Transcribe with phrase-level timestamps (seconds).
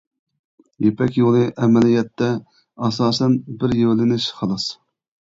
[0.85, 2.29] يىپەك يولى ئەمەلىيەتتە
[2.87, 4.67] ئاساسەن بىر يۆنىلىش، خالاس.